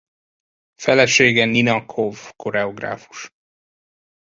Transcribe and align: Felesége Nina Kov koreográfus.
Felesége 0.81 1.45
Nina 1.45 1.85
Kov 1.85 2.31
koreográfus. 2.35 3.29